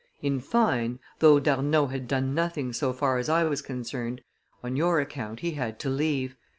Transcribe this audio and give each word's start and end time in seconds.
In 0.23 0.39
fine, 0.39 0.97
though 1.19 1.39
D'Arnauld 1.39 1.91
had 1.91 2.07
done 2.07 2.33
nothing 2.33 2.73
so 2.73 2.91
far 2.91 3.19
as 3.19 3.29
I 3.29 3.43
was 3.43 3.61
concerned, 3.61 4.21
on 4.63 4.75
your 4.75 4.99
account 4.99 5.41
he 5.41 5.51
had 5.51 5.77
to 5.81 5.91
leave. 5.91 6.35